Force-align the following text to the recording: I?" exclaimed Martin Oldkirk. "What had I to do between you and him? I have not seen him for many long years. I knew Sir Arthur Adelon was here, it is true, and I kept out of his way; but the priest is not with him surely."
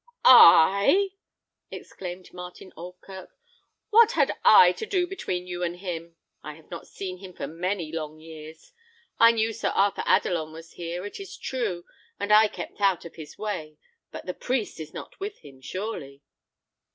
I?" 0.25 1.09
exclaimed 1.69 2.33
Martin 2.33 2.73
Oldkirk. 2.75 3.29
"What 3.91 4.13
had 4.13 4.31
I 4.43 4.71
to 4.71 4.87
do 4.87 5.05
between 5.05 5.45
you 5.45 5.61
and 5.61 5.75
him? 5.77 6.15
I 6.41 6.55
have 6.55 6.71
not 6.71 6.87
seen 6.87 7.19
him 7.19 7.33
for 7.33 7.45
many 7.45 7.91
long 7.91 8.19
years. 8.19 8.71
I 9.19 9.31
knew 9.31 9.53
Sir 9.53 9.69
Arthur 9.75 10.01
Adelon 10.07 10.53
was 10.53 10.71
here, 10.71 11.05
it 11.05 11.19
is 11.19 11.37
true, 11.37 11.85
and 12.19 12.33
I 12.33 12.47
kept 12.47 12.81
out 12.81 13.05
of 13.05 13.13
his 13.13 13.37
way; 13.37 13.77
but 14.11 14.25
the 14.25 14.33
priest 14.33 14.79
is 14.79 14.91
not 14.91 15.19
with 15.19 15.37
him 15.45 15.61
surely." 15.61 16.23